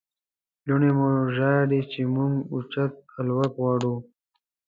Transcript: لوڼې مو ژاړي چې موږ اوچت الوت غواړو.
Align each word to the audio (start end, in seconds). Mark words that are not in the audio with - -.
لوڼې 0.65 0.91
مو 0.97 1.09
ژاړي 1.35 1.81
چې 1.91 2.01
موږ 2.13 2.33
اوچت 2.53 2.93
الوت 3.19 3.51
غواړو. 3.57 3.95